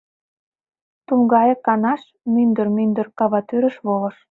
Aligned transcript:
Тулгайык 1.07 1.59
канаш 1.65 2.01
Мӱндыр-мӱндыр 2.33 3.07
каватӱрыш 3.17 3.75
волыш. 3.85 4.15